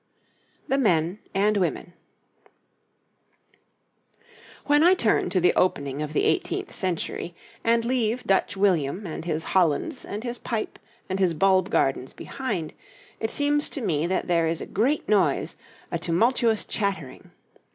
THE 0.67 0.79
MEN 0.79 1.19
AND 1.35 1.57
WOMEN 1.57 1.93
When 4.65 4.83
I 4.83 4.95
turn 4.95 5.29
to 5.29 5.39
the 5.39 5.53
opening 5.53 6.01
of 6.01 6.13
the 6.13 6.23
eighteenth 6.23 6.73
century, 6.73 7.35
and 7.63 7.85
leave 7.85 8.23
Dutch 8.23 8.57
William 8.57 9.05
and 9.05 9.25
his 9.25 9.43
Hollands 9.43 10.03
and 10.03 10.23
his 10.23 10.39
pipe 10.39 10.79
and 11.07 11.19
his 11.19 11.35
bulb 11.35 11.69
gardens 11.69 12.13
behind, 12.13 12.73
it 13.19 13.29
seems 13.29 13.69
to 13.69 13.81
me 13.81 14.07
that 14.07 14.25
there 14.27 14.47
is 14.47 14.59
a 14.59 14.65
great 14.65 15.07
noise, 15.07 15.55
a 15.91 15.99
tumultuous 15.99 16.63
chattering. 16.63 17.29